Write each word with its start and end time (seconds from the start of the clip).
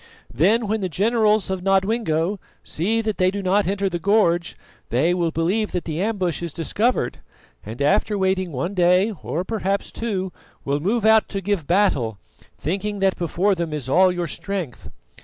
Then 0.33 0.65
when 0.67 0.81
the 0.81 0.89
generals 0.89 1.51
of 1.51 1.61
Nodwengo 1.61 2.39
see 2.63 3.01
that 3.01 3.19
they 3.19 3.29
do 3.29 3.43
not 3.43 3.67
enter 3.67 3.87
the 3.87 3.99
gorge, 3.99 4.57
they 4.89 5.13
will 5.13 5.29
believe 5.29 5.73
that 5.73 5.85
the 5.85 6.01
ambush 6.01 6.41
is 6.41 6.53
discovered, 6.53 7.19
and, 7.63 7.79
after 7.83 8.17
waiting 8.17 8.51
one 8.51 8.73
day 8.73 9.13
or 9.21 9.43
perhaps 9.43 9.91
two, 9.91 10.33
will 10.65 10.79
move 10.79 11.05
out 11.05 11.29
to 11.29 11.39
give 11.39 11.67
battle, 11.67 12.17
thinking 12.57 12.97
that 12.97 13.15
before 13.15 13.53
them 13.53 13.71
is 13.71 13.87
all 13.87 14.11
your 14.11 14.25
strength. 14.27 14.89